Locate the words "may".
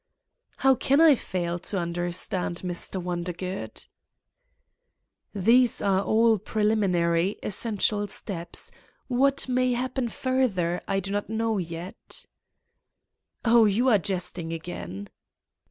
9.47-9.73